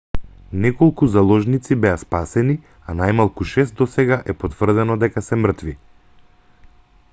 [0.61, 2.55] неколку заложници беа спасени
[2.93, 5.77] а најмалку шест досега е потврдено дека се мртви